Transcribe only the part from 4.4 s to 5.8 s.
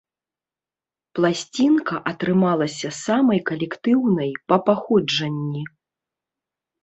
па паходжанні.